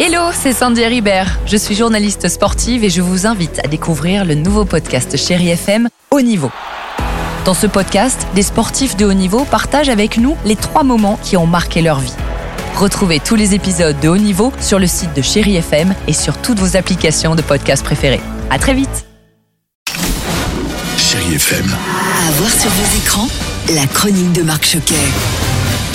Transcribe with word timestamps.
Hello, 0.00 0.30
c'est 0.32 0.52
Sandy 0.52 0.84
Ribert. 0.84 1.38
Je 1.46 1.56
suis 1.56 1.74
journaliste 1.74 2.28
sportive 2.28 2.82
et 2.82 2.90
je 2.90 3.00
vous 3.02 3.26
invite 3.26 3.60
à 3.64 3.68
découvrir 3.68 4.24
le 4.24 4.34
nouveau 4.34 4.64
podcast 4.64 5.16
Chéri 5.16 5.50
FM 5.50 5.88
Haut 6.10 6.20
Niveau. 6.20 6.50
Dans 7.44 7.54
ce 7.54 7.66
podcast, 7.66 8.26
des 8.34 8.42
sportifs 8.42 8.96
de 8.96 9.04
haut 9.04 9.12
niveau 9.12 9.44
partagent 9.44 9.90
avec 9.90 10.16
nous 10.16 10.36
les 10.44 10.56
trois 10.56 10.82
moments 10.82 11.18
qui 11.22 11.36
ont 11.36 11.46
marqué 11.46 11.82
leur 11.82 11.98
vie. 12.00 12.14
Retrouvez 12.76 13.20
tous 13.20 13.34
les 13.34 13.54
épisodes 13.54 13.98
de 14.00 14.08
Haut 14.08 14.16
Niveau 14.16 14.52
sur 14.60 14.78
le 14.78 14.86
site 14.86 15.14
de 15.14 15.22
Chéri 15.22 15.56
FM 15.56 15.94
et 16.08 16.12
sur 16.14 16.38
toutes 16.38 16.58
vos 16.58 16.76
applications 16.76 17.34
de 17.34 17.42
podcast 17.42 17.84
préférées. 17.84 18.20
À 18.50 18.58
très 18.58 18.74
vite. 18.74 19.06
Chéri 20.96 21.34
FM. 21.34 21.66
À 22.28 22.30
voir 22.32 22.50
sur 22.50 22.70
vos 22.70 22.96
écrans, 22.96 23.28
la 23.74 23.86
chronique 23.86 24.32
de 24.32 24.42
Marc 24.42 24.64
Choquet. 24.64 24.94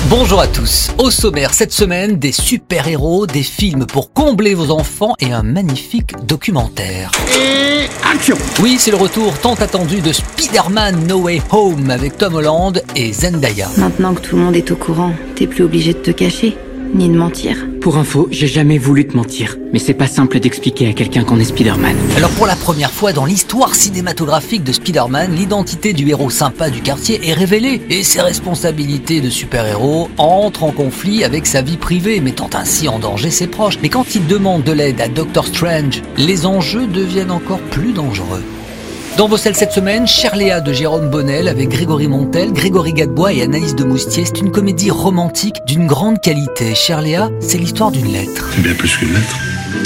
Bonjour 0.10 0.39
à 0.39 0.48
tous. 0.48 0.89
Au 1.00 1.12
sommaire 1.12 1.54
cette 1.54 1.73
semaine, 1.73 2.18
des 2.18 2.32
super-héros, 2.32 3.28
des 3.28 3.44
films 3.44 3.86
pour 3.86 4.14
combler 4.14 4.54
vos 4.54 4.72
enfants 4.72 5.16
et 5.20 5.34
un 5.34 5.44
magnifique 5.44 6.14
documentaire. 6.26 7.12
Et 7.38 7.90
action 8.09 8.38
Oui, 8.62 8.78
c'est 8.80 8.91
le 8.91 8.95
retour 8.95 9.38
tant 9.40 9.55
attendu 9.55 10.00
de 10.00 10.14
Spider-Man 10.14 11.08
No 11.08 11.17
Way 11.23 11.41
Home 11.52 11.90
avec 11.90 12.17
Tom 12.17 12.36
Holland 12.36 12.81
et 12.95 13.12
Zendaya. 13.12 13.67
Maintenant 13.76 14.14
que 14.14 14.22
tout 14.22 14.38
le 14.38 14.44
monde 14.44 14.55
est 14.55 14.72
au 14.72 14.78
courant, 14.78 15.12
t'es 15.36 15.45
plus 15.45 15.66
obligé 15.66 15.91
de 15.91 16.00
te 16.00 16.12
cacher, 16.12 16.55
ni 16.94 17.09
de 17.09 17.18
mentir. 17.18 17.55
Pour 17.82 17.98
info, 17.98 18.27
j'ai 18.32 18.48
jamais 18.48 18.77
voulu 18.77 19.08
te 19.08 19.16
mentir. 19.16 19.58
Mais 19.72 19.80
c'est 19.80 19.94
pas 19.94 20.08
simple 20.08 20.40
d'expliquer 20.40 20.88
à 20.88 20.94
quelqu'un 20.94 21.23
qu'on 21.23 21.40
est 21.40 21.45
Spider-Man. 21.45 21.95
Alors 22.16 22.30
pour 22.32 22.48
la 22.48 22.55
première 22.55 22.91
fois 22.91 23.14
dans 23.14 23.26
l'histoire 23.26 23.76
cinématographique 23.76 24.64
de 24.64 24.72
Spider-Man, 24.72 25.34
l'identité 25.36 25.94
du 25.94 26.09
héros 26.09 26.30
sympa 26.30 26.70
du 26.70 26.81
quartier 26.81 27.20
est 27.28 27.34
révélée 27.34 27.81
et 27.90 28.04
ses 28.04 28.22
responsabilités 28.22 29.22
de 29.22 29.30
super-héros 29.30 30.09
entrent 30.18 30.64
en 30.64 30.72
conflit 30.72 31.23
avec 31.23 31.45
sa 31.45 31.62
vie 31.62 31.78
privée, 31.78 32.20
mettant 32.20 32.50
ainsi 32.54 32.88
en 32.88 33.00
danger 33.00 33.30
ses 33.30 33.48
proches. 33.48 33.80
Mais 33.81 33.90
quand 33.90 34.16
il 34.16 34.28
demande 34.28 34.64
de 34.64 34.72
l'aide 34.72 35.02
à 35.02 35.08
Doctor 35.08 35.45
Strange, 35.45 36.02
les 36.17 36.45
enjeux 36.45 36.88
deviennent 36.88 37.31
encore 37.31 37.59
plus 37.59 37.94
dangereux. 37.94 38.44
Dans 39.18 39.28
vos 39.28 39.38
selles 39.38 39.56
cette 39.56 39.72
semaine, 39.72 40.06
Cherléa 40.06 40.62
de 40.62 40.72
Jérôme 40.72 41.10
Bonnel 41.10 41.48
avec 41.48 41.70
Grégory 41.70 42.08
Montel, 42.08 42.54
Grégory 42.54 42.94
Gadebois 42.94 43.34
et 43.34 43.42
Anaïs 43.42 43.73
de 43.73 43.84
Moustier. 43.84 44.26
C'est 44.26 44.40
une 44.40 44.52
comédie 44.52 44.92
romantique 44.92 45.56
d'une 45.66 45.88
grande 45.88 46.22
qualité. 46.22 46.76
Cherléa, 46.76 47.32
c'est 47.40 47.58
l'histoire 47.58 47.90
d'une 47.90 48.12
lettre. 48.12 48.48
C'est 48.54 48.62
bien 48.62 48.76
plus 48.76 48.95
qu'une 48.95 49.12
lettre. 49.14 49.36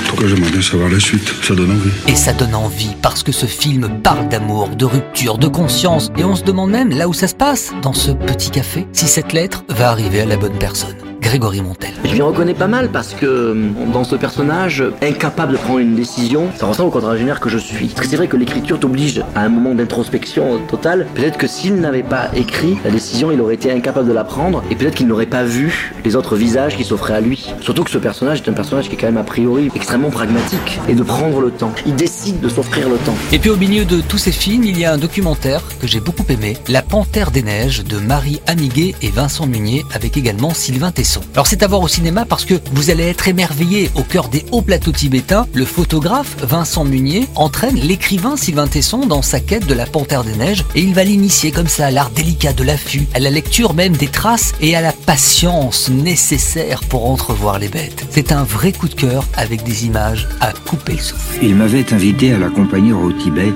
Pourquoi 0.10 0.28
j'aimerais 0.28 0.52
bien 0.52 0.62
savoir 0.62 0.90
la 0.90 1.00
suite? 1.00 1.34
Ça 1.44 1.56
donne 1.56 1.72
envie. 1.72 1.92
Et 2.10 2.16
ça 2.18 2.34
donne 2.34 2.54
envie 2.54 2.92
parce 3.02 3.24
que 3.24 3.32
ce 3.32 3.46
film 3.46 4.02
parle 4.04 4.28
d'amour, 4.28 4.68
de 4.68 4.84
rupture, 4.84 5.38
de 5.38 5.48
conscience. 5.48 6.12
Et 6.18 6.26
on 6.26 6.36
se 6.36 6.44
demande 6.44 6.72
même 6.72 6.90
là 6.90 7.08
où 7.08 7.14
ça 7.14 7.30
se 7.30 7.36
passe, 7.36 7.72
dans 7.82 7.94
ce 7.94 8.12
petit 8.12 8.50
café, 8.50 8.86
si 8.92 9.08
cette 9.08 9.32
lettre 9.32 9.64
va 9.70 9.92
arriver 9.92 10.20
à 10.20 10.26
la 10.26 10.36
bonne 10.36 10.60
personne. 10.60 11.11
Grégory 11.22 11.62
Montel. 11.62 11.92
Je 12.04 12.14
m'y 12.14 12.22
reconnais 12.22 12.56
pas 12.56 12.68
mal 12.68 12.90
parce 12.90 13.14
que 13.14 13.56
dans 13.94 14.04
ce 14.04 14.16
personnage, 14.16 14.84
incapable 15.04 15.54
de 15.54 15.58
prendre 15.58 15.80
une 15.80 15.96
décision, 15.96 16.50
ça 16.56 16.66
ressemble 16.66 16.90
au 16.90 16.92
quadragénaire 16.92 17.40
que 17.40 17.48
je 17.48 17.60
suis. 17.60 17.88
Parce 17.88 18.02
que 18.02 18.08
c'est 18.08 18.18
vrai 18.18 18.28
que 18.28 18.36
l'écriture 18.36 18.80
t'oblige 18.80 19.24
à 19.36 19.42
un 19.42 19.50
moment 19.50 19.76
d'introspection 19.76 20.60
totale. 20.68 21.06
Peut-être 21.14 21.38
que 21.38 21.48
s'il 21.48 21.76
n'avait 21.76 22.02
pas 22.02 22.30
écrit 22.36 22.78
la 22.84 22.90
décision, 22.90 23.32
il 23.32 23.40
aurait 23.40 23.54
été 23.54 23.72
incapable 23.72 24.08
de 24.08 24.14
la 24.14 24.24
prendre 24.24 24.64
et 24.72 24.76
peut-être 24.76 24.96
qu'il 24.96 25.08
n'aurait 25.08 25.28
pas 25.28 25.44
vu 25.44 25.94
les 26.04 26.16
autres 26.16 26.36
visages 26.36 26.76
qui 26.76 26.84
s'offraient 26.84 27.14
à 27.14 27.22
lui. 27.22 27.54
Surtout 27.62 27.84
que 27.84 27.92
ce 27.92 28.00
personnage 28.00 28.42
est 28.42 28.50
un 28.50 28.54
personnage 28.54 28.90
qui 28.90 28.96
est 28.96 28.98
quand 28.98 29.08
même 29.08 29.18
a 29.18 29.24
priori 29.24 29.70
extrêmement 29.76 30.10
pragmatique 30.10 30.80
et 30.90 30.96
de 30.96 31.04
prendre 31.04 31.40
le 31.40 31.52
temps. 31.52 31.72
Il 31.86 31.96
décide 31.96 32.40
de 32.40 32.50
s'offrir 32.50 32.90
le 32.90 32.98
temps. 32.98 33.16
Et 33.32 33.38
puis 33.38 33.52
au 33.52 33.58
milieu 33.58 33.86
de 33.86 34.02
tous 34.02 34.18
ces 34.18 34.32
films, 34.32 34.64
il 34.64 34.80
y 34.80 34.86
a 34.86 34.94
un 34.94 34.98
documentaire 34.98 35.62
que 35.80 35.86
j'ai 35.86 36.00
beaucoup 36.00 36.26
aimé, 36.30 36.58
La 36.68 36.82
Panthère 36.82 37.30
des 37.30 37.44
Neiges 37.44 37.84
de 37.84 37.98
Marie 37.98 38.42
Amiguet 38.48 38.96
et 39.04 39.10
Vincent 39.10 39.46
Munier 39.46 39.86
avec 39.94 40.18
également 40.18 40.54
Sylvain 40.54 40.92
Tesson. 40.92 41.11
Alors 41.34 41.48
c'est 41.48 41.64
à 41.64 41.68
voir 41.68 41.82
au 41.82 41.88
cinéma 41.88 42.26
parce 42.26 42.46
que 42.46 42.56
vous 42.74 42.90
allez 42.90 43.04
être 43.04 43.28
émerveillé 43.28 43.90
au 43.96 44.04
cœur 44.04 44.30
des 44.30 44.46
hauts 44.52 44.62
plateaux 44.62 44.92
tibétains. 44.92 45.48
Le 45.54 45.66
photographe 45.66 46.36
Vincent 46.42 46.86
Munier 46.86 47.28
entraîne 47.36 47.76
l'écrivain 47.76 48.38
Sylvain 48.38 48.68
Tesson 48.68 49.06
dans 49.06 49.22
sa 49.22 49.40
quête 49.40 49.66
de 49.66 49.74
la 49.74 49.86
panthère 49.86 50.24
des 50.24 50.36
neiges 50.36 50.64
et 50.76 50.82
il 50.82 50.94
va 50.94 51.04
l'initier 51.04 51.52
comme 51.52 51.68
ça 51.68 51.88
à 51.88 51.92
l'art 51.92 52.12
délicat 52.12 52.54
de 52.54 52.64
l'affût, 52.64 53.08
à 53.14 53.20
la 53.20 53.30
lecture 53.30 53.74
même 53.74 53.96
des 53.96 54.08
traces 54.08 54.54
et 54.62 54.76
à 54.76 54.82
la 54.82 54.94
patience 54.94 55.90
nécessaire 55.90 56.82
pour 56.82 57.10
entrevoir 57.10 57.60
les 57.60 57.70
bêtes. 57.70 58.06
C'est 58.12 58.32
un 58.32 58.44
vrai 58.44 58.72
coup 58.72 58.88
de 58.88 58.96
cœur 58.96 59.26
avec 59.36 59.64
des 59.64 59.86
images 59.86 60.28
à 60.40 60.52
couper 60.54 60.94
le 60.94 61.00
souffle. 61.00 61.40
Il 61.42 61.56
m'avait 61.56 61.94
invité 61.94 62.34
à 62.34 62.38
l'accompagner 62.38 62.94
au 62.94 63.12
Tibet 63.12 63.54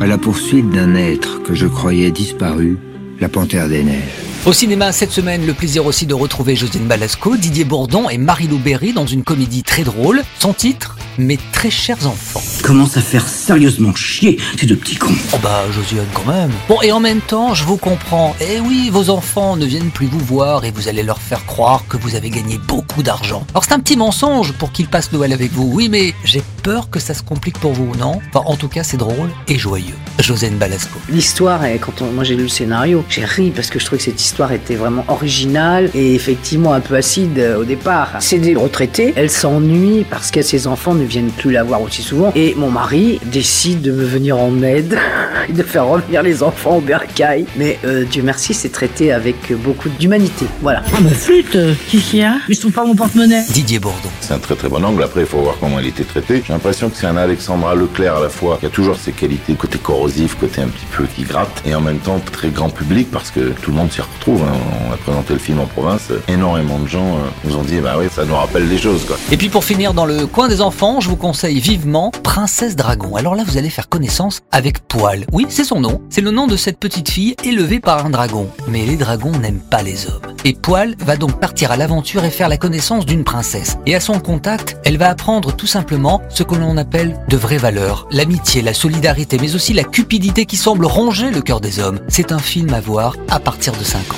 à 0.00 0.06
la 0.06 0.18
poursuite 0.18 0.70
d'un 0.70 0.94
être 0.94 1.42
que 1.42 1.54
je 1.54 1.66
croyais 1.66 2.10
disparu, 2.10 2.78
la 3.20 3.28
panthère 3.28 3.68
des 3.68 3.82
neiges. 3.82 4.23
Au 4.46 4.52
cinéma 4.52 4.92
cette 4.92 5.10
semaine, 5.10 5.46
le 5.46 5.54
plaisir 5.54 5.86
aussi 5.86 6.04
de 6.04 6.12
retrouver 6.12 6.54
Josine 6.54 6.84
Balasco, 6.84 7.38
Didier 7.38 7.64
Bourdon 7.64 8.10
et 8.10 8.18
Marie-Lou 8.18 8.58
Berry 8.58 8.92
dans 8.92 9.06
une 9.06 9.24
comédie 9.24 9.62
très 9.62 9.84
drôle. 9.84 10.22
Son 10.38 10.52
titre 10.52 10.98
Mes 11.16 11.38
très 11.52 11.70
chers 11.70 12.06
enfants. 12.06 12.42
Commence 12.62 12.98
à 12.98 13.00
faire 13.00 13.26
sérieusement 13.26 13.94
chier 13.94 14.38
ces 14.60 14.66
deux 14.66 14.76
petits 14.76 14.96
cons. 14.96 15.14
Oh 15.32 15.38
bah 15.42 15.64
Josiane 15.72 16.04
quand 16.12 16.30
même. 16.30 16.50
Bon 16.68 16.82
et 16.82 16.92
en 16.92 17.00
même 17.00 17.22
temps, 17.22 17.54
je 17.54 17.64
vous 17.64 17.78
comprends. 17.78 18.36
Eh 18.42 18.60
oui, 18.60 18.90
vos 18.90 19.08
enfants 19.08 19.56
ne 19.56 19.64
viennent 19.64 19.90
plus 19.90 20.08
vous 20.08 20.18
voir 20.20 20.66
et 20.66 20.70
vous 20.70 20.88
allez 20.88 21.02
leur 21.02 21.22
faire 21.22 21.46
croire 21.46 21.84
que 21.88 21.96
vous 21.96 22.14
avez 22.14 22.28
gagné 22.28 22.58
beaucoup 22.58 23.02
d'argent. 23.02 23.46
Alors 23.54 23.64
c'est 23.64 23.72
un 23.72 23.80
petit 23.80 23.96
mensonge 23.96 24.52
pour 24.52 24.72
qu'ils 24.72 24.88
passent 24.88 25.12
Noël 25.12 25.32
avec 25.32 25.52
vous. 25.52 25.70
Oui, 25.72 25.88
mais 25.88 26.12
j'ai 26.22 26.42
peur 26.64 26.88
que 26.90 26.98
ça 26.98 27.12
se 27.14 27.22
complique 27.22 27.58
pour 27.58 27.72
vous, 27.72 27.94
non 27.98 28.20
Enfin 28.32 28.42
en 28.46 28.56
tout 28.56 28.68
cas, 28.68 28.82
c'est 28.82 28.96
drôle 28.96 29.28
et 29.48 29.58
joyeux. 29.58 29.94
Josène 30.18 30.54
Balasco. 30.56 30.98
L'histoire, 31.10 31.62
est- 31.66 31.78
quand 31.78 32.00
on- 32.00 32.10
moi 32.10 32.24
j'ai 32.24 32.34
lu 32.36 32.44
le 32.44 32.48
scénario, 32.48 33.04
j'ai 33.10 33.24
ri 33.24 33.52
parce 33.54 33.68
que 33.68 33.78
je 33.78 33.84
trouvais 33.84 33.98
que 33.98 34.04
cette 34.04 34.20
histoire 34.22 34.50
était 34.52 34.74
vraiment 34.76 35.04
originale 35.08 35.90
et 35.94 36.14
effectivement 36.14 36.72
un 36.72 36.80
peu 36.80 36.94
acide 36.96 37.38
euh, 37.38 37.58
au 37.60 37.64
départ. 37.64 38.12
C'est 38.20 38.38
des 38.38 38.54
retraités, 38.54 39.12
elle 39.14 39.28
s'ennuie 39.30 40.06
parce 40.08 40.30
que 40.30 40.40
ses 40.40 40.66
enfants 40.66 40.94
ne 40.94 41.04
viennent 41.04 41.30
plus 41.30 41.52
la 41.52 41.62
voir 41.64 41.82
aussi 41.82 42.00
souvent 42.02 42.32
et 42.34 42.54
mon 42.56 42.70
mari 42.70 43.20
décide 43.26 43.82
de 43.82 43.92
me 43.92 44.04
venir 44.04 44.38
en 44.38 44.62
aide 44.62 44.96
et 45.50 45.52
de 45.52 45.62
faire 45.62 45.86
revenir 45.86 46.22
les 46.22 46.42
enfants 46.42 46.76
au 46.78 46.80
bercail. 46.80 47.44
Mais 47.56 47.78
euh, 47.84 48.04
Dieu 48.04 48.22
merci, 48.22 48.54
c'est 48.54 48.70
traité 48.72 49.12
avec 49.12 49.52
beaucoup 49.62 49.90
d'humanité. 49.90 50.46
Voilà. 50.62 50.82
Ah 50.96 51.00
ma 51.02 51.10
flûte, 51.10 51.56
euh, 51.56 51.74
qu'il 51.88 52.16
y 52.16 52.22
a? 52.22 52.36
Je 52.48 52.58
trouve 52.58 52.72
pas 52.72 52.86
mon 52.86 52.94
porte-monnaie. 52.94 53.44
Didier 53.50 53.78
Bourdon. 53.80 54.08
C'est 54.22 54.32
un 54.32 54.38
très 54.38 54.54
très 54.56 54.68
bon 54.70 54.82
angle. 54.82 55.02
Après, 55.02 55.20
il 55.20 55.26
faut 55.26 55.40
voir 55.42 55.56
comment 55.60 55.78
il 55.78 55.86
était 55.88 56.04
traité. 56.04 56.42
J'ai 56.46 56.53
l'impression 56.54 56.88
que 56.88 56.96
c'est 56.96 57.06
un 57.06 57.16
Alexandra 57.16 57.74
Leclerc 57.74 58.16
à 58.16 58.20
la 58.20 58.28
fois 58.28 58.56
qui 58.58 58.66
a 58.66 58.70
toujours 58.70 58.96
ses 58.96 59.12
qualités, 59.12 59.54
côté 59.54 59.78
corrosif, 59.78 60.36
côté 60.38 60.62
un 60.62 60.68
petit 60.68 60.86
peu 60.96 61.04
qui 61.04 61.22
gratte, 61.24 61.62
et 61.66 61.74
en 61.74 61.80
même 61.80 61.98
temps 61.98 62.20
très 62.32 62.48
grand 62.48 62.70
public 62.70 63.10
parce 63.10 63.30
que 63.30 63.50
tout 63.60 63.70
le 63.70 63.76
monde 63.76 63.90
s'y 63.92 64.00
retrouve. 64.00 64.42
hein. 64.42 64.56
On 64.88 64.92
a 64.92 64.96
présenté 64.96 65.32
le 65.34 65.38
film 65.38 65.60
en 65.60 65.66
province. 65.66 66.08
Énormément 66.28 66.78
de 66.78 66.86
gens 66.86 67.16
euh, 67.16 67.18
nous 67.44 67.56
ont 67.56 67.62
dit, 67.62 67.78
bah 67.80 67.96
oui, 67.98 68.06
ça 68.14 68.24
nous 68.24 68.34
rappelle 68.36 68.68
des 68.68 68.78
choses, 68.78 69.04
quoi. 69.04 69.16
Et 69.30 69.36
puis 69.36 69.48
pour 69.48 69.64
finir 69.64 69.94
dans 69.94 70.06
le 70.06 70.26
coin 70.26 70.48
des 70.48 70.60
enfants, 70.60 71.00
je 71.00 71.08
vous 71.08 71.16
conseille 71.16 71.58
vivement 71.60 72.10
Princesse 72.22 72.76
Dragon. 72.76 73.16
Alors 73.16 73.34
là, 73.34 73.42
vous 73.46 73.58
allez 73.58 73.70
faire 73.70 73.88
connaissance 73.88 74.40
avec 74.52 74.86
Poil. 74.86 75.26
Oui, 75.32 75.46
c'est 75.48 75.64
son 75.64 75.80
nom. 75.80 76.00
C'est 76.08 76.20
le 76.20 76.30
nom 76.30 76.46
de 76.46 76.56
cette 76.56 76.78
petite 76.78 77.10
fille 77.10 77.34
élevée 77.44 77.80
par 77.80 78.06
un 78.06 78.10
dragon. 78.10 78.48
Mais 78.68 78.84
les 78.86 78.96
dragons 78.96 79.32
n'aiment 79.32 79.60
pas 79.70 79.82
les 79.82 80.06
hommes. 80.06 80.22
Et 80.44 80.52
Poil 80.54 80.94
va 81.00 81.16
donc 81.16 81.40
partir 81.40 81.72
à 81.72 81.76
l'aventure 81.76 82.24
et 82.24 82.30
faire 82.30 82.48
la 82.48 82.56
connaissance 82.56 83.06
d'une 83.06 83.24
princesse. 83.24 83.76
Et 83.86 83.94
à 83.94 84.00
son 84.00 84.20
contact, 84.20 84.76
elle 84.84 84.98
va 84.98 85.08
apprendre 85.10 85.52
tout 85.52 85.66
simplement 85.66 86.22
ce 86.44 86.54
que 86.54 86.60
l'on 86.60 86.76
appelle 86.76 87.16
de 87.28 87.36
vraies 87.36 87.58
valeurs. 87.58 88.06
L'amitié, 88.10 88.60
la 88.60 88.74
solidarité, 88.74 89.38
mais 89.40 89.54
aussi 89.54 89.72
la 89.72 89.82
cupidité 89.82 90.44
qui 90.44 90.56
semble 90.56 90.84
ronger 90.84 91.30
le 91.30 91.40
cœur 91.40 91.60
des 91.60 91.78
hommes. 91.78 92.00
C'est 92.08 92.32
un 92.32 92.38
film 92.38 92.74
à 92.74 92.80
voir 92.80 93.16
à 93.30 93.40
partir 93.40 93.72
de 93.72 93.84
5 93.84 93.98
ans. 94.12 94.16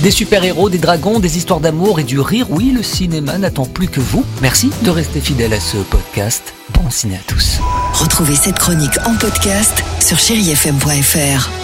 Des 0.00 0.10
super-héros, 0.10 0.68
des 0.68 0.78
dragons, 0.78 1.20
des 1.20 1.36
histoires 1.36 1.60
d'amour 1.60 2.00
et 2.00 2.04
du 2.04 2.18
rire. 2.18 2.46
Oui, 2.50 2.72
le 2.74 2.82
cinéma 2.82 3.38
n'attend 3.38 3.66
plus 3.66 3.88
que 3.88 4.00
vous. 4.00 4.24
Merci 4.42 4.70
de 4.82 4.90
rester 4.90 5.20
fidèle 5.20 5.52
à 5.52 5.60
ce 5.60 5.76
podcast. 5.76 6.54
Bon 6.74 6.90
ciné 6.90 7.16
à 7.16 7.32
tous. 7.32 7.60
Retrouvez 7.92 8.34
cette 8.34 8.58
chronique 8.58 8.98
en 9.06 9.14
podcast 9.14 9.84
sur 10.00 10.18
chérifm.fr. 10.18 11.59